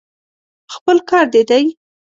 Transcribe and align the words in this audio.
خپل 0.73 0.97
کار 1.09 1.25
دې 1.33 1.41
دی. 1.49 1.65